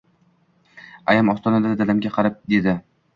Ayam 1.13 1.29
ostonada 1.33 1.73
dadamga 1.83 2.13
qarab 2.17 2.41
dedi 2.55 2.75